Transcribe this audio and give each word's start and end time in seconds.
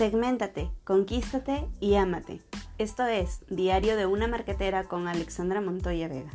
Segméntate, 0.00 0.70
conquístate 0.84 1.68
y 1.78 1.96
ámate. 1.96 2.40
Esto 2.78 3.04
es 3.04 3.44
Diario 3.50 3.98
de 3.98 4.06
una 4.06 4.28
marquetera 4.28 4.84
con 4.84 5.08
Alexandra 5.08 5.60
Montoya 5.60 6.08
Vega. 6.08 6.30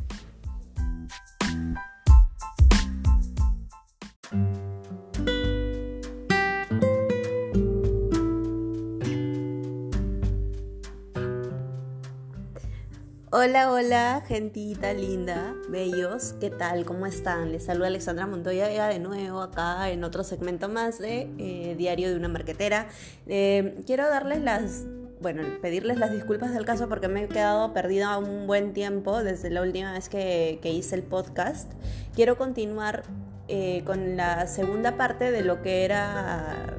Hola, 13.38 13.70
hola, 13.70 14.22
gentita 14.26 14.94
linda, 14.94 15.54
bellos, 15.68 16.34
¿qué 16.40 16.48
tal? 16.48 16.86
¿Cómo 16.86 17.04
están? 17.04 17.52
Les 17.52 17.66
saluda 17.66 17.88
Alexandra 17.88 18.26
Montoya 18.26 18.66
Vega 18.66 18.88
de 18.88 18.98
nuevo 18.98 19.42
acá 19.42 19.90
en 19.90 20.04
otro 20.04 20.24
segmento 20.24 20.70
más 20.70 20.98
de 20.98 21.28
eh, 21.36 21.74
Diario 21.76 22.08
de 22.08 22.16
una 22.16 22.28
Marquetera. 22.28 22.88
Eh, 23.26 23.82
quiero 23.84 24.08
darles 24.08 24.40
las, 24.40 24.86
bueno, 25.20 25.42
pedirles 25.60 25.98
las 25.98 26.12
disculpas 26.12 26.54
del 26.54 26.64
caso 26.64 26.88
porque 26.88 27.08
me 27.08 27.24
he 27.24 27.28
quedado 27.28 27.74
perdida 27.74 28.16
un 28.16 28.46
buen 28.46 28.72
tiempo 28.72 29.22
desde 29.22 29.50
la 29.50 29.60
última 29.60 29.92
vez 29.92 30.08
que, 30.08 30.58
hice 30.62 30.94
el 30.94 31.02
podcast. 31.02 31.70
Quiero 32.14 32.38
continuar 32.38 33.02
eh, 33.48 33.82
con 33.84 34.16
la 34.16 34.46
segunda 34.46 34.96
parte 34.96 35.30
de 35.30 35.42
lo 35.42 35.60
que 35.60 35.84
era, 35.84 36.78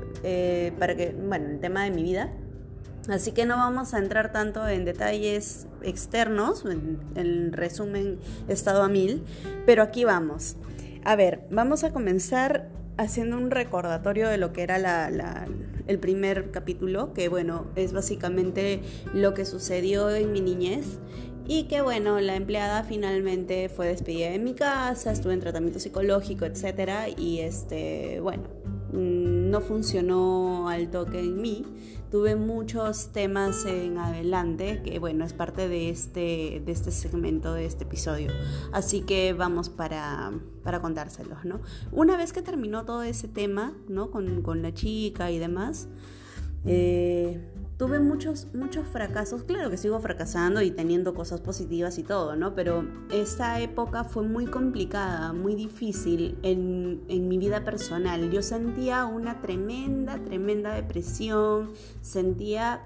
para 0.79 0.95
que, 0.95 1.11
bueno, 1.11 1.51
el 1.51 1.59
tema 1.59 1.83
de 1.83 1.91
mi 1.91 2.01
vida 2.01 2.31
Así 3.09 3.31
que 3.31 3.45
no 3.45 3.57
vamos 3.57 3.93
a 3.93 3.99
entrar 3.99 4.31
tanto 4.31 4.67
en 4.67 4.85
detalles 4.85 5.67
externos, 5.81 6.65
en 6.65 7.53
resumen 7.53 8.19
estado 8.47 8.83
a 8.83 8.89
mil, 8.89 9.23
pero 9.65 9.83
aquí 9.83 10.03
vamos. 10.03 10.57
A 11.05 11.15
ver, 11.15 11.47
vamos 11.49 11.83
a 11.85 11.93
comenzar 11.93 12.69
haciendo 12.97 13.37
un 13.37 13.51
recordatorio 13.51 14.27
de 14.27 14.37
lo 14.37 14.51
que 14.51 14.63
era 14.63 15.07
el 15.87 15.99
primer 15.99 16.51
capítulo, 16.51 17.13
que 17.13 17.29
bueno, 17.29 17.67
es 17.75 17.93
básicamente 17.93 18.81
lo 19.13 19.33
que 19.33 19.45
sucedió 19.45 20.09
en 20.09 20.31
mi 20.31 20.41
niñez 20.41 20.99
y 21.47 21.63
que 21.63 21.81
bueno, 21.81 22.19
la 22.19 22.35
empleada 22.35 22.83
finalmente 22.83 23.69
fue 23.69 23.87
despedida 23.87 24.31
de 24.31 24.39
mi 24.39 24.53
casa, 24.53 25.11
estuve 25.11 25.33
en 25.33 25.39
tratamiento 25.39 25.79
psicológico, 25.79 26.43
etcétera, 26.43 27.07
y 27.07 27.39
este, 27.39 28.19
bueno, 28.19 28.43
mm, 28.91 29.49
no 29.49 29.61
funcionó 29.61 30.67
al 30.67 30.89
toque 30.89 31.19
en 31.19 31.41
mí 31.41 31.65
tuve 32.09 32.35
muchos 32.35 33.11
temas 33.11 33.65
en 33.65 33.97
adelante, 33.97 34.81
que 34.83 34.99
bueno, 34.99 35.25
es 35.25 35.33
parte 35.33 35.67
de 35.67 35.89
este, 35.89 36.61
de 36.65 36.71
este 36.71 36.91
segmento, 36.91 37.53
de 37.53 37.65
este 37.65 37.83
episodio. 37.83 38.31
Así 38.71 39.01
que 39.01 39.33
vamos 39.33 39.69
para, 39.69 40.31
para 40.63 40.81
contárselos, 40.81 41.43
¿no? 41.45 41.59
Una 41.91 42.17
vez 42.17 42.33
que 42.33 42.41
terminó 42.41 42.85
todo 42.85 43.03
ese 43.03 43.27
tema, 43.27 43.73
¿no? 43.87 44.11
Con, 44.11 44.41
con 44.41 44.61
la 44.61 44.73
chica 44.73 45.31
y 45.31 45.39
demás, 45.39 45.87
eh, 46.65 47.41
tuve 47.77 47.99
muchos, 47.99 48.47
muchos 48.53 48.87
fracasos. 48.87 49.43
Claro 49.43 49.69
que 49.69 49.77
sigo 49.77 49.99
fracasando 49.99 50.61
y 50.61 50.71
teniendo 50.71 51.13
cosas 51.13 51.41
positivas 51.41 51.97
y 51.99 52.03
todo, 52.03 52.35
¿no? 52.35 52.55
Pero 52.55 52.85
esa 53.11 53.61
época 53.61 54.03
fue 54.03 54.23
muy 54.23 54.45
complicada, 54.47 55.31
muy 55.31 55.55
difícil 55.55 56.37
en, 56.41 57.01
en, 57.07 57.27
mi 57.27 57.37
vida 57.37 57.63
personal. 57.63 58.31
Yo 58.31 58.41
sentía 58.41 59.05
una 59.05 59.41
tremenda, 59.41 60.17
tremenda 60.23 60.73
depresión. 60.73 61.69
Sentía 62.01 62.81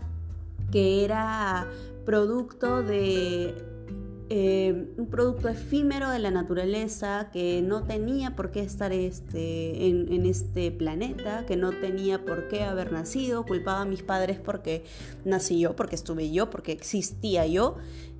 que 0.71 1.05
era 1.05 1.67
producto 2.05 2.83
de 2.83 3.70
eh, 4.33 4.93
un 4.95 5.07
producto 5.07 5.49
efímero 5.49 6.09
de 6.09 6.17
la 6.17 6.31
naturaleza 6.31 7.27
que 7.33 7.61
no 7.61 7.83
tenía 7.83 8.33
por 8.33 8.49
qué 8.51 8.61
estar 8.61 8.93
este, 8.93 9.89
en, 9.89 10.25
este 10.25 10.71
planeta, 10.71 11.45
que 11.45 11.57
no 11.57 11.71
tenía 11.71 12.23
por 12.23 12.47
qué 12.47 12.63
haber 12.63 12.93
nacido, 12.93 13.45
culpaba 13.45 13.81
a 13.81 13.85
mis 13.85 14.03
padres 14.03 14.39
porque 14.39 14.85
nací 15.25 15.59
yo, 15.59 15.75
porque 15.75 15.95
estuve 15.95 16.31
yo, 16.31 16.49
porque 16.49 16.71
existía 16.71 17.45
yo, 17.45 17.75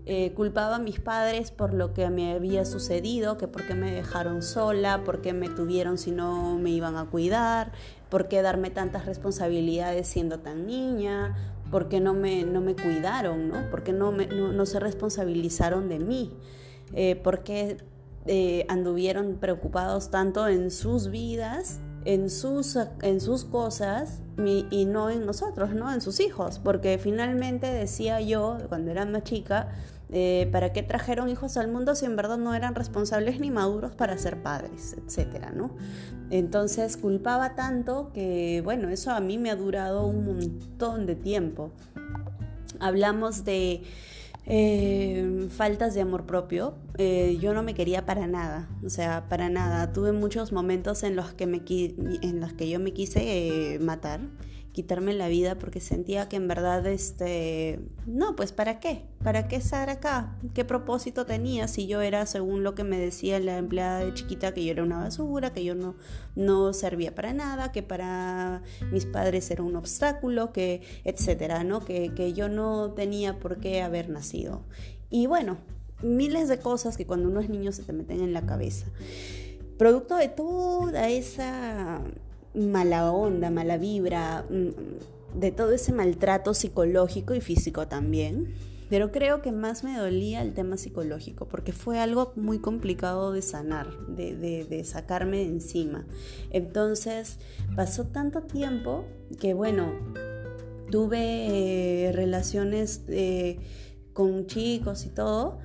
eh, 0.06 0.34
culpaba 0.34 0.76
a 0.76 0.80
mis 0.80 1.00
padres 1.00 1.50
por 1.50 1.74
lo 1.74 1.94
que 1.94 2.10
me 2.10 2.34
había 2.34 2.66
sucedido, 2.66 3.38
que 3.38 3.48
por 3.48 3.66
qué 3.66 3.74
me 3.74 3.90
dejaron 3.90 4.42
sola, 4.42 5.06
por 5.06 5.22
qué 5.22 5.32
me 5.32 5.48
tuvieron 5.48 5.98
si 5.98 6.12
no 6.12 6.60
me 6.60 6.72
iban 6.72 6.98
a 6.98 7.06
cuidar, 7.06 7.72
por 8.10 8.28
qué 8.28 8.42
darme 8.42 8.70
tantas 8.70 9.06
responsabilidades 9.06 10.08
siendo 10.08 10.40
tan 10.40 10.68
niña, 10.68 11.54
por 11.72 11.88
qué 11.88 12.00
no 12.00 12.14
me, 12.14 12.44
no 12.44 12.62
me 12.62 12.76
cuidaron, 12.76 13.48
¿no? 13.48 13.70
por 13.72 13.84
qué 13.84 13.94
no, 13.94 14.12
me, 14.12 14.28
no, 14.28 14.66
se 14.66 14.80
responsabilizaron 14.80 15.90
de 15.90 16.00
mí, 16.00 16.34
eh, 16.94 17.16
por 17.16 17.44
qué 17.44 17.78
eh, 18.26 18.66
anduvieron 18.68 19.38
preocupados 19.38 20.12
tanto 20.12 20.48
en 20.48 20.70
sus 20.70 21.10
vidas, 21.10 21.80
en 22.06 22.30
sus, 22.30 22.78
en 23.02 23.22
sus 23.22 23.46
cosas 23.46 24.22
y 24.38 24.86
no 24.86 25.10
en 25.10 25.26
nosotros, 25.26 25.74
¿no? 25.74 25.92
en 25.94 26.02
sus 26.02 26.20
hijos, 26.20 26.60
porque 26.60 26.98
finalmente 26.98 27.68
decía 27.68 28.22
yo, 28.22 28.58
cuando 28.70 28.92
era 28.92 29.06
más 29.06 29.24
chica, 29.24 29.70
eh, 30.14 30.50
¿Para 30.52 30.74
qué 30.74 30.84
trajeron 30.84 31.30
hijos 31.30 31.56
al 31.56 31.70
mundo 31.70 31.96
si 31.96 32.06
en 32.06 32.18
verdad 32.18 32.38
no 32.38 32.54
eran 32.54 32.76
responsables 32.76 33.40
ni 33.40 33.50
maduros 33.50 33.96
para 33.96 34.18
ser 34.18 34.44
padres, 34.44 34.98
etcétera, 34.98 35.52
¿no? 35.52 35.76
Entonces 36.30 36.98
culpaba 36.98 37.56
tanto 37.56 38.12
que, 38.14 38.62
bueno, 38.62 38.90
eso 38.90 39.12
a 39.12 39.22
mí 39.22 39.38
me 39.38 39.50
ha 39.50 39.56
durado 39.56 40.06
un 40.06 40.26
montón 40.26 41.06
de 41.06 41.16
tiempo. 41.16 41.72
Hablamos 42.82 43.46
de 43.46 43.84
eh, 44.46 45.48
faltas 45.50 45.94
de 45.94 46.02
amor 46.02 46.26
propio. 46.26 46.76
Eh, 46.98 47.38
yo 47.40 47.54
no 47.54 47.64
me 47.64 47.74
quería 47.74 48.06
para 48.06 48.28
nada, 48.28 48.68
o 48.86 48.90
sea, 48.90 49.30
para 49.30 49.48
nada. 49.48 49.94
Tuve 49.94 50.12
muchos 50.12 50.52
momentos 50.52 51.04
en 51.04 51.16
los 51.16 51.34
que, 51.34 51.48
me, 51.48 51.62
en 51.68 52.42
los 52.42 52.52
que 52.52 52.68
yo 52.68 52.82
me 52.82 52.92
quise 52.92 53.80
matar 53.80 54.20
quitarme 54.72 55.14
la 55.14 55.28
vida 55.28 55.56
porque 55.60 55.82
sentía 55.82 56.30
que 56.30 56.38
en 56.38 56.48
verdad, 56.48 56.86
este, 56.88 57.80
no, 58.06 58.36
pues 58.36 58.52
¿para 58.54 58.80
qué? 58.80 59.04
¿Para 59.24 59.48
qué 59.48 59.58
estar 59.58 59.90
acá? 59.90 60.38
¿Qué 60.54 60.64
propósito 60.64 61.26
tenía 61.26 61.68
si 61.68 61.88
yo 61.88 62.02
era, 62.02 62.26
según 62.26 62.64
lo 62.64 62.74
que 62.74 62.84
me 62.84 62.98
decía 62.98 63.40
la 63.40 63.58
empleada 63.58 64.00
de 64.00 64.14
chiquita, 64.14 64.54
que 64.54 64.64
yo 64.64 64.72
era 64.72 64.84
una 64.84 65.00
basura, 65.00 65.52
que 65.52 65.64
yo 65.64 65.76
no, 65.76 65.96
no 66.36 66.74
servía 66.74 67.14
para 67.14 67.34
nada, 67.34 67.72
que 67.72 67.84
para 67.84 68.64
mis 68.92 69.06
padres 69.06 69.52
era 69.52 69.64
un 69.64 69.76
obstáculo, 69.76 70.54
que, 70.54 70.82
etcétera, 71.04 71.64
¿no? 71.64 71.84
Que, 71.84 72.14
que 72.14 72.34
yo 72.34 72.48
no 72.48 72.92
tenía 72.92 73.40
por 73.40 73.60
qué 73.60 73.82
haber 73.82 74.10
nacido. 74.10 74.64
Y 75.10 75.28
bueno, 75.28 75.58
miles 76.02 76.48
de 76.48 76.60
cosas 76.60 76.96
que 76.96 77.06
cuando 77.06 77.28
uno 77.28 77.42
es 77.42 77.50
niño 77.50 77.74
se 77.74 77.84
te 77.84 77.92
meten 77.92 78.22
en 78.22 78.34
la 78.34 78.46
cabeza. 78.46 78.88
Producto 79.78 80.16
de 80.16 80.30
toda 80.30 81.10
esa 81.10 82.02
mala 82.54 83.12
onda, 83.12 83.50
mala 83.50 83.78
vibra, 83.78 84.46
mm, 84.50 85.40
de 85.40 85.52
todo 85.52 85.72
ese 85.72 85.94
maltrato 85.94 86.54
psicológico 86.54 87.34
y 87.34 87.42
físico 87.42 87.88
también. 87.88 88.54
Pero 88.90 89.10
creo 89.14 89.42
que 89.42 89.54
más 89.54 89.86
me 89.86 89.98
dolía 89.98 90.42
el 90.42 90.54
tema 90.54 90.76
psicológico, 90.76 91.48
porque 91.48 91.72
fue 91.72 91.98
algo 91.98 92.34
muy 92.36 92.60
complicado 92.60 93.32
de 93.32 93.42
sanar, 93.42 93.88
de, 94.08 94.84
sacarme 94.84 95.38
de 95.38 95.46
encima. 95.46 96.06
Entonces 96.50 97.40
pasó 97.74 98.08
tanto 98.08 98.42
tiempo 98.42 99.06
que, 99.40 99.54
bueno, 99.54 99.94
tuve 100.92 102.08
eh, 102.08 102.12
relaciones 102.12 103.04
eh, 103.08 103.60
con 104.12 104.48
chicos 104.48 105.06
y 105.06 105.10
todo, 105.10 105.60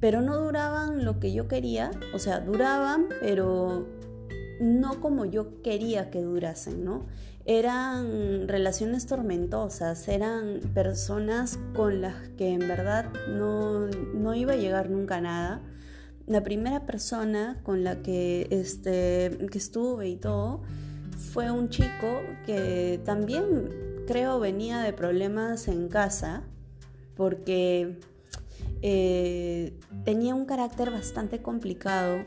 pero 0.00 0.20
no 0.20 0.36
duraban 0.36 1.04
lo 1.04 1.20
que 1.20 1.32
yo 1.32 1.46
quería, 1.46 1.92
o 2.12 2.18
sea, 2.18 2.40
duraban, 2.40 3.06
pero 3.20 3.86
no 4.60 5.00
como 5.00 5.24
yo 5.24 5.62
quería 5.62 6.10
que 6.10 6.22
durasen, 6.22 6.84
¿no? 6.84 7.06
Eran 7.46 8.48
relaciones 8.48 9.06
tormentosas, 9.06 10.08
eran 10.08 10.60
personas 10.72 11.58
con 11.74 12.00
las 12.00 12.28
que 12.30 12.48
en 12.48 12.60
verdad 12.60 13.12
no, 13.28 14.34
iba 14.34 14.54
a 14.54 14.56
llegar 14.56 14.88
nunca 14.88 15.16
a 15.16 15.20
nada. 15.20 15.62
La 16.26 16.42
primera 16.42 16.86
persona 16.86 17.60
con 17.62 17.84
la 17.84 18.02
que, 18.02 18.46
este, 18.50 19.46
que 19.50 19.58
estuve 19.58 20.08
y 20.08 20.16
todo 20.16 20.62
fue 21.32 21.50
un 21.50 21.68
chico 21.68 22.22
que 22.46 23.00
también 23.04 23.68
creo 24.06 24.40
venía 24.40 24.80
de 24.80 24.92
problemas 24.94 25.68
en 25.68 25.88
casa 25.88 26.44
porque 27.14 27.98
eh, 28.82 29.78
tenía 30.04 30.34
un 30.34 30.46
carácter 30.46 30.90
bastante 30.90 31.42
complicado 31.42 32.24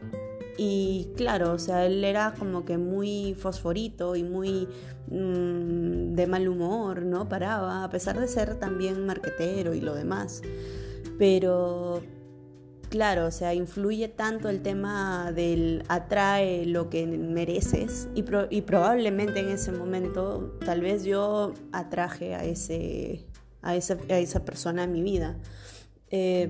y 0.57 1.09
claro, 1.15 1.53
o 1.53 1.59
sea, 1.59 1.85
él 1.85 2.03
era 2.03 2.33
como 2.37 2.65
que 2.65 2.77
muy 2.77 3.35
fosforito 3.35 4.15
y 4.15 4.23
muy 4.23 4.67
mm, 5.09 6.13
de 6.15 6.27
mal 6.27 6.47
humor, 6.47 7.03
¿no? 7.03 7.29
Paraba, 7.29 7.83
a 7.83 7.89
pesar 7.89 8.19
de 8.19 8.27
ser 8.27 8.55
también 8.55 9.05
marquetero 9.05 9.73
y 9.73 9.81
lo 9.81 9.93
demás. 9.93 10.41
Pero 11.19 12.01
claro, 12.89 13.27
o 13.27 13.31
sea, 13.31 13.53
influye 13.53 14.07
tanto 14.07 14.49
el 14.49 14.61
tema 14.61 15.31
del 15.31 15.83
atrae 15.89 16.65
lo 16.65 16.89
que 16.89 17.05
mereces 17.05 18.07
y, 18.15 18.23
y 18.49 18.61
probablemente 18.61 19.39
en 19.41 19.49
ese 19.49 19.71
momento 19.71 20.57
tal 20.65 20.81
vez 20.81 21.03
yo 21.03 21.53
atraje 21.71 22.33
a, 22.33 22.43
ese, 22.45 23.25
a, 23.61 23.75
esa, 23.75 23.97
a 24.09 24.17
esa 24.17 24.43
persona 24.43 24.85
en 24.85 24.91
mi 24.91 25.03
vida. 25.03 25.37
Eh, 26.09 26.49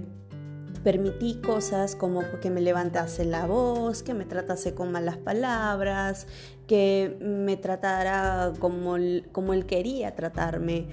permití 0.84 1.42
cosas 1.42 1.96
como 1.96 2.22
que 2.42 2.50
me 2.50 2.62
levantase 2.62 3.26
la 3.26 3.46
voz, 3.46 4.04
que 4.04 4.14
me 4.14 4.26
tratase 4.26 4.74
con 4.74 4.92
malas 4.92 5.18
palabras, 5.18 6.28
que 6.68 7.18
me 7.22 7.58
tratara 7.58 8.54
como, 8.60 8.96
como 9.32 9.54
él 9.54 9.66
quería 9.66 10.16
tratarme. 10.16 10.88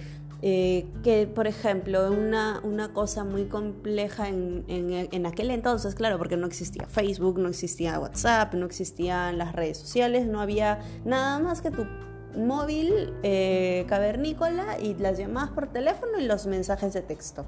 Eh, 0.46 0.86
que, 1.02 1.26
por 1.26 1.46
ejemplo, 1.46 2.12
una, 2.12 2.60
una 2.64 2.92
cosa 2.92 3.24
muy 3.24 3.46
compleja 3.46 4.28
en, 4.28 4.64
en, 4.68 5.08
en, 5.10 5.26
aquel 5.26 5.50
entonces, 5.50 5.94
claro, 5.94 6.18
porque 6.18 6.36
no 6.36 6.46
existía 6.46 6.86
Facebook, 6.86 7.38
no 7.38 7.48
existía 7.48 7.98
WhatsApp, 7.98 8.52
no 8.52 8.66
existían 8.66 9.38
las 9.38 9.54
redes 9.54 9.78
sociales, 9.78 10.26
no 10.26 10.42
había 10.42 10.80
nada 11.06 11.38
más 11.38 11.62
que 11.62 11.70
tu 11.70 11.86
móvil 12.36 13.12
eh, 13.22 13.84
cavernícola 13.88 14.78
y 14.80 14.94
las 14.94 15.18
llamadas 15.18 15.50
por 15.50 15.68
teléfono 15.68 16.18
y 16.18 16.24
los 16.24 16.46
mensajes 16.46 16.92
de 16.92 17.02
texto. 17.02 17.44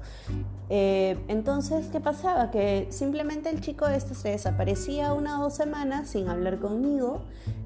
Eh, 0.69 1.17
entonces, 1.27 1.87
¿qué 1.91 1.99
pasaba? 1.99 2.51
Que 2.51 2.87
simplemente 2.89 3.49
el 3.49 3.61
chico 3.61 3.87
este 3.87 4.15
se 4.15 4.29
desaparecía 4.29 5.13
una 5.13 5.39
o 5.39 5.43
dos 5.43 5.55
semanas 5.55 6.09
sin 6.09 6.27
hablar 6.29 6.59
conmigo. 6.59 7.21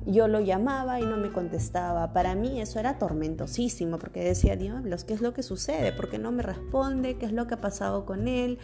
Yo 0.06 0.27
lo 0.27 0.39
llamaba 0.39 1.00
y 1.00 1.06
no 1.06 1.18
me 1.18 1.31
contestaba. 1.31 2.12
Para 2.13 2.33
mí 2.36 2.59
eso 2.59 2.80
era 2.80 2.98
tormentosísimo 2.98 4.00
porque 4.00 4.24
decía, 4.24 4.56
diablos, 4.56 5.03
¿qué 5.03 5.13
es 5.13 5.21
lo 5.21 5.33
que 5.33 5.44
sucede? 5.44 5.92
¿Por 5.92 6.09
qué 6.09 6.18
no 6.18 6.31
me 6.31 6.42
responde? 6.42 7.18
¿Qué 7.18 7.25
es 7.25 7.31
lo 7.31 7.48
que 7.48 7.53
ha 7.53 7.62
pasado 7.62 8.06
con 8.06 8.27
él? 8.27 8.57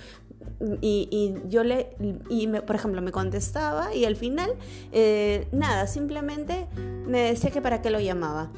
Y, 0.81 1.35
yo 1.47 1.63
le, 1.63 1.95
y 2.29 2.47
por 2.47 2.75
ejemplo, 2.75 3.01
me 3.01 3.11
contestaba 3.11 3.93
y 3.93 4.05
al 4.05 4.15
final, 4.15 4.51
eh, 4.91 5.47
nada, 5.51 5.85
simplemente 5.87 6.67
me 7.05 7.19
decía 7.19 7.51
que 7.51 7.61
para 7.61 7.81
qué 7.81 7.91
lo 7.91 7.99
llamaba 7.99 8.51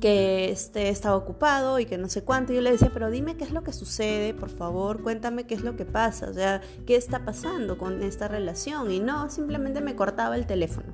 que 0.00 0.50
este, 0.50 0.88
estaba 0.88 1.14
ocupado 1.14 1.78
y 1.78 1.86
que 1.86 1.98
no 1.98 2.08
sé 2.08 2.24
cuánto. 2.24 2.52
Yo 2.52 2.60
le 2.60 2.72
decía, 2.72 2.90
pero 2.92 3.10
dime 3.10 3.36
qué 3.36 3.44
es 3.44 3.52
lo 3.52 3.62
que 3.62 3.72
sucede, 3.72 4.34
por 4.34 4.48
favor, 4.48 5.02
cuéntame 5.02 5.44
qué 5.44 5.54
es 5.54 5.62
lo 5.62 5.76
que 5.76 5.84
pasa, 5.84 6.28
o 6.30 6.32
sea, 6.32 6.60
qué 6.86 6.96
está 6.96 7.24
pasando 7.24 7.78
con 7.78 8.02
esta 8.02 8.26
relación. 8.26 8.90
Y 8.90 8.98
no, 8.98 9.30
simplemente 9.30 9.80
me 9.80 9.94
cortaba 9.94 10.36
el 10.36 10.46
teléfono. 10.46 10.88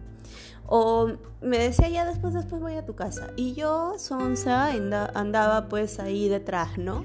O 0.69 1.13
me 1.41 1.59
decía, 1.59 1.89
ya 1.89 2.05
después, 2.05 2.35
después 2.35 2.61
voy 2.61 2.75
a 2.75 2.85
tu 2.85 2.95
casa. 2.95 3.29
Y 3.37 3.55
yo, 3.55 3.95
Sonsa, 3.99 4.71
andaba 5.15 5.69
pues 5.69 6.01
ahí 6.01 6.29
detrás, 6.29 6.79
¿no? 6.79 7.05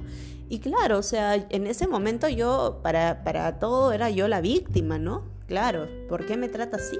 Y 0.49 0.59
claro, 0.59 0.97
o 0.97 1.03
sea, 1.03 1.35
en 1.35 1.65
ese 1.65 1.87
momento 1.87 2.27
yo, 2.27 2.79
para, 2.83 3.23
para 3.23 3.59
todo, 3.59 3.93
era 3.93 4.09
yo 4.09 4.27
la 4.27 4.41
víctima, 4.41 4.97
¿no? 4.97 5.23
Claro, 5.47 5.87
¿por 6.07 6.25
qué 6.25 6.37
me 6.37 6.47
trata 6.49 6.77
así? 6.77 6.97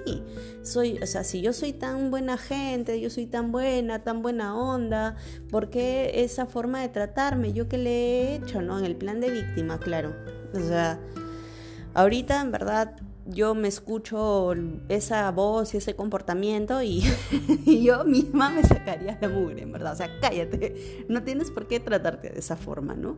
Soy, 0.62 1.00
o 1.02 1.08
sea, 1.08 1.24
si 1.24 1.42
yo 1.42 1.54
soy 1.54 1.72
tan 1.74 2.12
buena 2.12 2.38
gente, 2.38 3.00
yo 3.00 3.10
soy 3.10 3.25
tan 3.25 3.52
buena, 3.52 4.04
tan 4.04 4.22
buena 4.22 4.58
onda, 4.58 5.16
¿por 5.50 5.69
qué 5.69 6.12
esa 6.24 6.46
forma 6.46 6.81
de 6.81 6.90
tratarme? 6.90 7.54
¿Yo 7.54 7.69
qué 7.69 7.78
le 7.78 7.92
he 7.92 8.36
hecho, 8.36 8.62
no? 8.62 8.78
En 8.78 8.86
el 8.86 8.98
plan 8.98 9.22
de 9.22 9.31
víctima, 9.31 9.80
claro. 9.80 10.13
O 10.54 10.60
sea, 10.60 11.00
ahorita 11.94 12.42
en 12.42 12.52
verdad 12.52 12.96
yo 13.26 13.56
me 13.56 13.68
escucho 13.68 14.54
esa 14.90 15.30
voz 15.32 15.74
y 15.74 15.78
ese 15.78 15.96
comportamiento 15.96 16.82
y, 16.82 17.04
y, 17.66 17.84
yo 17.84 18.04
misma 18.04 18.50
me 18.50 18.64
sacaría 18.64 19.18
la 19.22 19.30
mugre, 19.30 19.66
verdad. 19.66 19.94
O 19.94 19.96
sea, 19.96 20.20
cállate, 20.20 21.06
no 21.08 21.24
tienes 21.24 21.52
por 21.52 21.68
qué 21.68 21.80
tratarte 21.80 22.30
de 22.30 22.40
esa 22.40 22.56
forma, 22.56 22.96
¿no? 22.96 23.18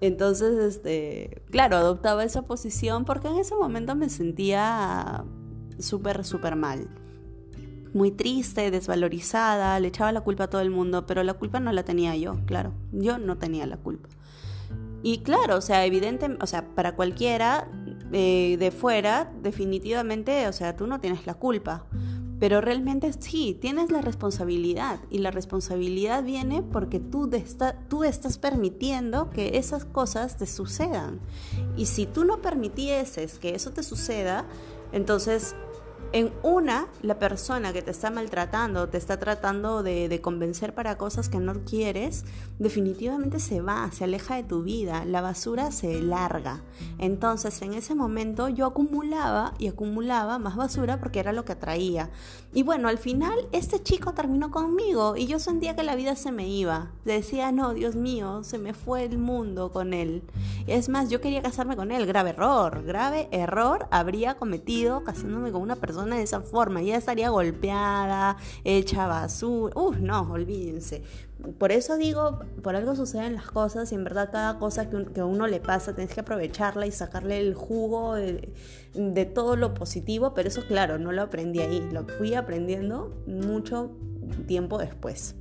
Entonces, 0.00 0.58
este, 0.58 1.42
claro, 1.50 1.76
adoptaba 1.76 2.24
esa 2.24 2.42
posición 2.42 3.04
porque 3.04 3.28
en 3.28 3.38
ese 3.38 3.54
momento 3.54 3.94
me 3.94 4.10
sentía 4.10 5.24
súper, 5.78 6.24
súper 6.24 6.56
mal. 6.56 6.88
Muy 7.92 8.10
triste, 8.10 8.70
desvalorizada, 8.70 9.78
le 9.78 9.88
echaba 9.88 10.10
la 10.10 10.20
culpa 10.20 10.44
a 10.44 10.50
todo 10.50 10.60
el 10.60 10.70
mundo, 10.70 11.06
pero 11.06 11.22
la 11.22 11.34
culpa 11.34 11.60
no 11.60 11.72
la 11.72 11.84
tenía 11.84 12.16
yo, 12.16 12.44
claro. 12.44 12.72
Yo 12.92 13.18
no 13.18 13.38
tenía 13.38 13.66
la 13.66 13.76
culpa. 13.76 14.08
Y 15.02 15.18
claro, 15.18 15.56
o 15.56 15.60
sea, 15.60 15.84
evidente, 15.84 16.36
o 16.40 16.46
sea, 16.46 16.74
para 16.74 16.96
cualquiera 16.96 17.68
eh, 18.12 18.56
de 18.58 18.70
fuera, 18.70 19.32
definitivamente, 19.42 20.46
o 20.48 20.52
sea, 20.52 20.76
tú 20.76 20.86
no 20.86 21.00
tienes 21.00 21.26
la 21.26 21.34
culpa. 21.34 21.86
Pero 22.40 22.60
realmente 22.60 23.12
sí, 23.18 23.56
tienes 23.60 23.90
la 23.90 24.00
responsabilidad 24.00 24.98
y 25.08 25.18
la 25.18 25.30
responsabilidad 25.30 26.24
viene 26.24 26.62
porque 26.62 26.98
tú, 26.98 27.30
tú 27.88 28.04
estás 28.04 28.38
permitiendo 28.38 29.30
que 29.30 29.56
esas 29.56 29.84
cosas 29.84 30.36
te 30.36 30.46
sucedan. 30.46 31.20
Y 31.76 31.86
si 31.86 32.06
tú 32.06 32.24
no 32.24 32.42
permitieses 32.42 33.38
que 33.38 33.54
eso 33.54 33.70
te 33.70 33.82
suceda, 33.82 34.44
entonces 34.92 35.54
en 36.14 36.32
una, 36.44 36.86
la 37.02 37.18
persona 37.18 37.72
que 37.72 37.82
te 37.82 37.90
está 37.90 38.08
maltratando, 38.08 38.88
te 38.88 38.98
está 38.98 39.18
tratando 39.18 39.82
de, 39.82 40.20
convencer 40.22 40.72
para 40.72 40.96
cosas 40.96 41.28
que 41.28 41.38
no 41.38 41.64
quieres, 41.64 42.24
definitivamente 42.60 43.40
se 43.40 43.60
va, 43.60 43.90
se 43.90 44.04
aleja 44.04 44.36
de 44.36 44.44
tu 44.44 44.62
vida, 44.62 45.04
la 45.06 45.20
basura 45.20 45.72
se 45.72 46.00
larga. 46.00 46.62
Entonces, 46.98 47.60
en 47.62 47.74
ese 47.74 47.96
momento 47.96 48.48
yo 48.48 48.66
acumulaba 48.66 49.54
y 49.58 49.66
acumulaba 49.66 50.38
más 50.38 50.54
basura 50.54 51.00
porque 51.00 51.18
era 51.18 51.32
lo 51.32 51.44
que 51.44 51.50
atraía. 51.50 52.10
Y 52.52 52.62
bueno, 52.62 52.86
al 52.86 52.98
final 52.98 53.48
este 53.50 53.82
chico 53.82 54.14
terminó 54.14 54.52
conmigo 54.52 55.16
y 55.16 55.26
yo 55.26 55.40
sentía 55.40 55.74
que 55.74 55.82
la 55.82 55.96
vida 55.96 56.14
se 56.14 56.30
me 56.30 56.46
iba. 56.46 56.92
Decía, 57.04 57.50
no, 57.50 57.74
Dios 57.74 57.96
mío, 57.96 58.44
se 58.44 58.58
me 58.58 58.72
fue 58.72 59.02
el 59.02 59.18
mundo 59.18 59.72
con 59.72 59.92
él. 59.92 60.22
Es 60.68 60.88
más, 60.88 61.10
yo 61.10 61.20
quería 61.20 61.42
casarme 61.42 61.74
con 61.74 61.90
él, 61.90 62.06
grave 62.06 62.30
error, 62.30 62.84
grave 62.84 63.26
error 63.32 63.88
habría 63.90 64.36
cometido 64.36 65.02
casándome 65.02 65.50
con 65.50 65.60
una 65.60 65.74
persona 65.74 66.03
de 66.10 66.22
esa 66.22 66.40
forma, 66.40 66.82
ya 66.82 66.96
estaría 66.96 67.30
golpeada, 67.30 68.36
hecha 68.64 69.06
basura. 69.06 69.72
Uf, 69.76 69.98
no, 69.98 70.32
olvídense. 70.32 71.02
Por 71.58 71.72
eso 71.72 71.96
digo, 71.96 72.40
por 72.62 72.76
algo 72.76 72.96
suceden 72.96 73.34
las 73.34 73.50
cosas 73.50 73.92
y 73.92 73.94
en 73.96 74.04
verdad 74.04 74.30
cada 74.32 74.58
cosa 74.58 74.88
que, 74.88 75.20
a 75.20 75.24
uno 75.24 75.46
le 75.46 75.60
pasa 75.60 75.94
tienes 75.94 76.14
que 76.14 76.20
aprovecharla 76.20 76.86
y 76.86 76.92
sacarle 76.92 77.38
el 77.38 77.54
jugo 77.54 78.14
de, 78.14 78.52
de 78.94 79.24
todo 79.26 79.56
lo 79.56 79.74
positivo, 79.74 80.32
pero 80.32 80.48
eso 80.48 80.62
claro, 80.66 80.98
no 80.98 81.12
lo 81.12 81.22
aprendí 81.22 81.60
ahí, 81.60 81.86
lo 81.92 82.06
fui 82.06 82.34
aprendiendo 82.34 83.14
mucho 83.26 83.90
tiempo 84.46 84.78
después. 84.78 85.34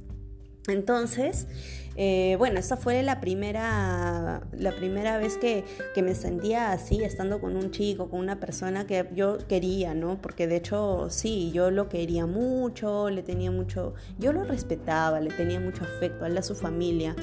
Entonces, 0.67 1.47
eh, 1.95 2.35
bueno, 2.39 2.59
esa 2.59 2.75
fue 2.75 3.03
la 3.03 3.19
primera, 3.19 4.41
la 4.51 4.71
primera 4.71 5.17
vez 5.17 5.37
que, 5.37 5.63
me 6.01 6.15
sentía 6.15 6.71
así, 6.71 7.03
estando 7.03 7.39
con 7.39 7.55
un 7.55 7.71
chico, 7.71 8.09
con 8.09 8.19
una 8.19 8.39
persona 8.39 8.87
que 8.87 9.07
yo 9.13 9.37
quería, 9.47 9.93
¿no? 9.93 10.19
Porque 10.21 10.47
de 10.47 10.57
hecho, 10.57 11.07
sí, 11.09 11.51
yo 11.53 11.69
lo 11.69 11.89
quería 11.89 12.25
mucho, 12.25 13.09
le 13.09 13.21
tenía 13.23 13.51
mucho, 13.51 13.93
yo 14.17 14.33
lo 14.33 14.43
respetaba, 14.43 15.19
le 15.19 15.31
tenía 15.31 15.59
mucho 15.59 15.83
afecto, 15.83 16.25
a 16.25 16.41
su 16.41 16.55
familia. 16.55 17.15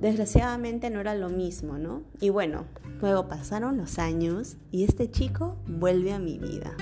Desgraciadamente 0.00 0.90
no 0.90 1.00
era 1.00 1.14
lo 1.14 1.28
mismo, 1.28 1.78
¿no? 1.78 2.02
Y 2.20 2.28
bueno, 2.30 2.66
luego 3.00 3.28
pasaron 3.28 3.76
los 3.76 3.98
años 3.98 4.56
y 4.70 4.84
este 4.84 5.10
chico 5.10 5.56
vuelve 5.66 6.12
a 6.12 6.18
mi 6.18 6.38
vida. 6.38 6.76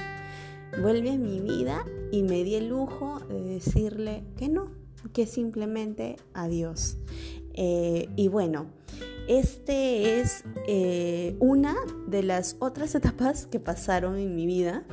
Vuelve 0.81 1.11
a 1.11 1.19
mi 1.19 1.41
vida 1.41 1.85
y 2.13 2.23
me 2.23 2.45
di 2.45 2.55
el 2.55 2.69
lujo 2.69 3.21
de 3.29 3.43
decirle 3.43 4.25
que 4.37 4.49
no, 4.49 4.80
que 5.13 5.27
simplemente 5.27 6.17
adiós. 6.35 6.97
Eh, 7.55 8.09
y 8.17 8.29
bueno, 8.29 8.67
este 9.29 10.21
es 10.21 10.45
eh, 10.67 11.37
una 11.39 11.77
de 12.09 12.23
las 12.23 12.57
otras 12.59 12.95
etapas 12.95 13.47
que 13.47 13.61
pasaron 13.61 14.19
en 14.19 14.35
mi 14.35 14.47
vida. 14.47 14.85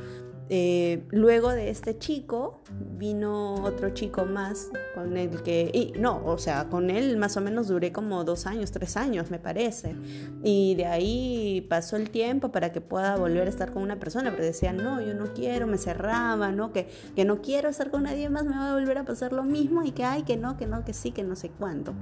Eh, 0.50 1.04
luego 1.10 1.50
de 1.50 1.68
este 1.68 1.98
chico 1.98 2.62
vino 2.96 3.54
otro 3.64 3.90
chico 3.90 4.24
más 4.24 4.70
con 4.94 5.16
el 5.18 5.42
que, 5.42 5.70
y 5.74 5.98
no, 5.98 6.24
o 6.24 6.38
sea, 6.38 6.68
con 6.70 6.88
él 6.88 7.18
más 7.18 7.36
o 7.36 7.42
menos 7.42 7.68
duré 7.68 7.92
como 7.92 8.24
dos 8.24 8.46
años, 8.46 8.70
tres 8.70 8.96
años 8.96 9.30
me 9.30 9.38
parece. 9.38 9.94
Y 10.42 10.74
de 10.74 10.86
ahí 10.86 11.66
pasó 11.68 11.96
el 11.96 12.10
tiempo 12.10 12.50
para 12.50 12.72
que 12.72 12.80
pueda 12.80 13.16
volver 13.16 13.46
a 13.46 13.50
estar 13.50 13.72
con 13.72 13.82
una 13.82 14.00
persona, 14.00 14.30
pero 14.30 14.44
decía, 14.44 14.72
no, 14.72 15.00
yo 15.02 15.14
no 15.14 15.34
quiero, 15.34 15.66
me 15.66 15.76
cerraba, 15.76 16.50
¿no? 16.50 16.72
Que, 16.72 16.88
que 17.14 17.24
no 17.24 17.42
quiero 17.42 17.68
estar 17.68 17.90
con 17.90 18.04
nadie 18.04 18.30
más, 18.30 18.44
me 18.44 18.56
va 18.56 18.70
a 18.70 18.74
volver 18.74 18.98
a 18.98 19.04
pasar 19.04 19.32
lo 19.32 19.44
mismo 19.44 19.82
y 19.84 19.92
que 19.92 20.04
hay, 20.04 20.22
que 20.22 20.36
no, 20.36 20.56
que 20.56 20.66
no, 20.66 20.84
que 20.84 20.94
sí, 20.94 21.10
que 21.10 21.24
no 21.24 21.36
sé 21.36 21.50
cuánto. 21.50 21.92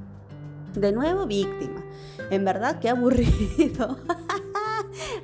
De 0.74 0.92
nuevo 0.92 1.26
víctima. 1.26 1.82
En 2.30 2.44
verdad, 2.44 2.78
qué 2.80 2.90
aburrido. 2.90 3.98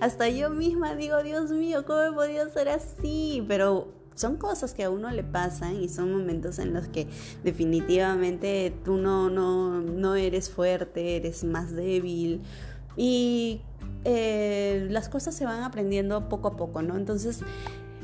Hasta 0.00 0.28
yo 0.28 0.50
misma 0.50 0.94
digo, 0.94 1.22
Dios 1.22 1.50
mío, 1.50 1.84
¿cómo 1.86 2.02
he 2.02 2.12
podido 2.12 2.48
ser 2.50 2.68
así? 2.68 3.44
Pero 3.48 3.88
son 4.14 4.36
cosas 4.36 4.74
que 4.74 4.84
a 4.84 4.90
uno 4.90 5.10
le 5.10 5.24
pasan 5.24 5.82
y 5.82 5.88
son 5.88 6.12
momentos 6.12 6.58
en 6.58 6.74
los 6.74 6.88
que 6.88 7.08
definitivamente 7.42 8.74
tú 8.84 8.96
no, 8.96 9.30
no, 9.30 9.80
no 9.80 10.14
eres 10.14 10.50
fuerte, 10.50 11.16
eres 11.16 11.44
más 11.44 11.74
débil. 11.74 12.42
Y 12.96 13.62
eh, 14.04 14.86
las 14.90 15.08
cosas 15.08 15.34
se 15.34 15.44
van 15.44 15.62
aprendiendo 15.62 16.28
poco 16.28 16.48
a 16.48 16.56
poco, 16.56 16.82
¿no? 16.82 16.96
Entonces, 16.96 17.40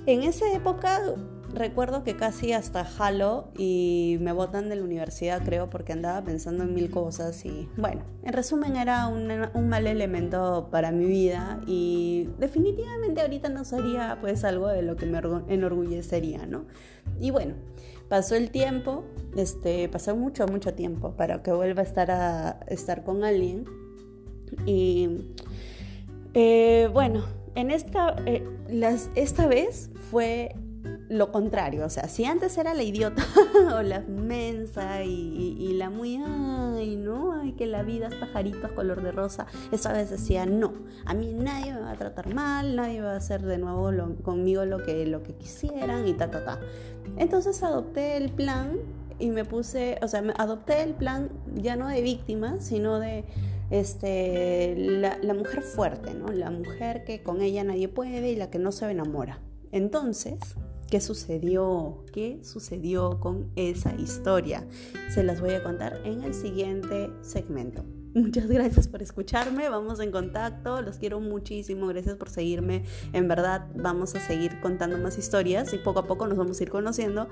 en 0.07 0.23
esa 0.23 0.51
época 0.53 1.15
recuerdo 1.53 2.05
que 2.05 2.17
casi 2.17 2.53
hasta 2.53 2.85
jalo 2.85 3.49
y 3.57 4.19
me 4.21 4.33
botan 4.33 4.69
de 4.69 4.77
la 4.77 4.83
universidad, 4.83 5.43
creo, 5.45 5.71
porque 5.71 5.93
andaba 5.93 6.23
pensando 6.23 6.65
en 6.65 6.75
mil 6.75 6.91
cosas 6.91 7.45
y 7.45 7.69
bueno, 7.77 8.03
en 8.23 8.33
resumen 8.33 8.77
era 8.77 9.09
un, 9.09 9.69
mal 9.69 9.87
elemento 9.87 10.69
para 10.71 10.93
mi 10.93 11.07
vida 11.07 11.61
y 11.67 12.29
definitivamente 12.39 13.21
ahorita 13.21 13.49
no 13.49 13.65
sería 13.65 14.19
pues 14.21 14.45
algo 14.45 14.69
de 14.69 14.83
lo 14.83 14.97
que 14.97 15.07
me 15.07 15.19
enorgullecería, 15.49 16.47
¿no? 16.47 16.67
Y 17.21 17.31
bueno, 17.31 17.55
pasó 18.09 18.35
el 18.35 18.51
tiempo, 18.51 19.05
este, 19.37 19.89
pasó 19.89 20.17
mucho, 20.17 20.47
mucho 20.47 20.75
tiempo 20.75 21.13
para 21.13 21.43
que 21.43 21.53
vuelva 21.53 21.83
a 21.83 21.85
estar, 21.85 22.11
a, 22.11 22.61
estar 22.69 23.05
con 23.05 23.25
alguien 23.25 23.65
y 24.67 25.35
eh, 26.35 26.89
bueno, 26.93 27.25
en 27.55 27.71
esta, 27.71 28.17
eh, 28.27 28.47
las, 28.69 29.11
esta 29.15 29.47
vez 29.47 29.91
fue 30.11 30.55
lo 31.09 31.33
contrario, 31.33 31.87
o 31.87 31.89
sea, 31.89 32.09
si 32.09 32.25
antes 32.25 32.57
era 32.59 32.75
la 32.75 32.83
idiota 32.83 33.25
o 33.77 33.83
la 33.83 34.01
mensa 34.01 35.05
y, 35.05 35.73
la 35.75 35.91
muy, 35.91 36.17
ay, 36.17 36.97
no, 36.97 37.33
ay, 37.33 37.53
que 37.53 37.67
la 37.67 37.83
vida 37.83 38.09
es 38.09 38.15
pajaritos 38.15 38.73
color 38.73 39.03
de 39.03 39.13
rosa, 39.13 39.47
esta 39.73 39.93
vez 39.93 40.11
decía, 40.11 40.45
no, 40.47 40.73
a 41.07 41.15
mí 41.15 41.33
nadie 41.33 41.73
me 41.73 41.81
va 41.81 41.93
a 41.93 41.97
tratar 41.97 42.35
mal, 42.35 42.77
nadie 42.77 43.01
va 43.01 43.13
a 43.13 43.17
hacer 43.17 43.43
de 43.43 43.59
nuevo 43.59 43.91
conmigo 44.23 44.65
lo 44.65 44.83
que, 44.83 45.07
lo 45.07 45.23
que 45.23 45.35
quisieran 45.35 46.07
y 46.07 46.15
ta, 46.15 46.31
ta, 46.31 46.45
ta. 46.45 46.61
Entonces 47.17 47.63
adopté 47.63 48.17
el 48.17 48.31
plan 48.31 48.79
y 49.19 49.31
me 49.31 49.45
puse, 49.45 49.99
o 50.03 50.09
sea, 50.09 50.23
adopté 50.37 50.83
el 50.83 50.95
plan 50.95 51.31
ya 51.55 51.77
no 51.77 51.89
de 51.89 52.03
víctima, 52.03 52.61
sino 52.61 53.01
de 53.01 53.25
este, 53.71 54.75
la, 54.77 55.19
la 55.23 55.35
mujer 55.35 55.63
fuerte, 55.63 56.15
¿no? 56.15 56.29
La 56.29 56.51
mujer 56.51 57.05
que 57.05 57.23
con 57.23 57.41
ella 57.41 57.65
nadie 57.65 57.89
puede 57.89 58.31
y 58.31 58.37
la 58.37 58.51
que 58.51 58.59
no 58.59 58.73
se 58.73 58.91
enamora. 58.91 59.41
Entonces, 59.73 60.39
¿Qué 60.91 61.03
sucedió? 61.03 62.05
¿Qué 62.13 62.41
sucedió 62.43 63.21
con 63.21 63.51
esa 63.57 63.95
historia? 63.95 64.67
Se 65.11 65.23
las 65.23 65.41
voy 65.41 65.51
a 65.51 65.63
contar 65.63 66.01
en 66.05 66.23
el 66.23 66.33
siguiente 66.33 67.11
segmento. 67.21 67.85
Muchas 68.15 68.49
gracias 68.49 68.89
por 68.89 69.03
escucharme, 69.03 69.69
vamos 69.69 70.01
en 70.01 70.11
contacto, 70.11 70.81
los 70.81 70.97
quiero 70.97 71.21
muchísimo, 71.21 71.87
gracias 71.89 72.17
por 72.17 72.31
seguirme, 72.31 72.85
en 73.13 73.29
verdad 73.29 73.69
vamos 73.77 74.15
a 74.15 74.21
seguir 74.21 74.61
contando 74.61 74.97
más 74.97 75.19
historias 75.19 75.75
y 75.75 75.79
poco 75.79 76.01
a 76.01 76.07
poco 76.07 76.27
nos 76.27 76.39
vamos 76.39 76.59
a 76.59 76.63
ir 76.63 76.71
conociendo 76.71 77.29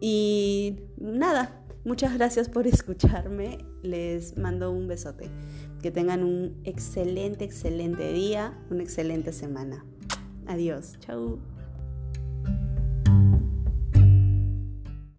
y 0.00 0.80
nada, 0.98 1.64
muchas 1.84 2.12
gracias 2.12 2.48
por 2.48 2.66
escucharme, 2.66 3.58
les 3.82 4.36
mando 4.36 4.72
un 4.72 4.88
besote, 4.88 5.30
que 5.80 5.92
tengan 5.92 6.24
un 6.24 6.60
excelente, 6.64 7.44
excelente 7.44 8.12
día, 8.12 8.58
una 8.68 8.82
excelente 8.82 9.32
semana. 9.32 9.86
Adiós, 10.48 10.98
chao. 10.98 11.55